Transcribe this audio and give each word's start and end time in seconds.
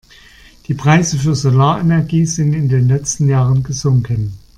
Die 0.65 0.73
Preise 0.73 1.15
für 1.19 1.35
Solarenergie 1.35 2.25
sind 2.25 2.53
in 2.53 2.67
den 2.69 2.87
letzten 2.87 3.27
Jahren 3.29 3.61
gesunken. 3.61 4.33